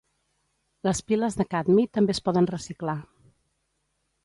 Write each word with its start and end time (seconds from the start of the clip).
Les 0.87 1.01
piles 1.09 1.37
de 1.41 1.45
cadmi 1.51 1.85
també 1.99 2.17
es 2.19 2.23
poden 2.31 2.51
reciclar. 2.55 2.99